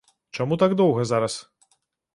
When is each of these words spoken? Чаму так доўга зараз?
Чаму 0.37 0.57
так 0.63 0.71
доўга 0.81 1.07
зараз? 1.13 1.39